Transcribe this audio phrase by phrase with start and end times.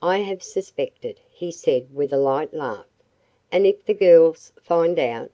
[0.00, 2.86] "I have suspected," he said with a light laugh.
[3.52, 5.30] "And if the girls find out?"